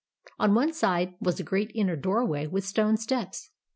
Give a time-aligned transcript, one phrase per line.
[0.39, 3.51] On one side was a great inner doorway with stone steps.